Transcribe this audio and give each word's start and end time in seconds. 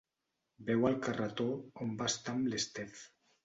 Veu 0.69 0.87
el 0.89 0.97
carreró 1.03 1.47
on 1.87 1.95
va 2.03 2.11
estar 2.15 2.37
amb 2.39 2.53
l'Steph. 2.55 3.09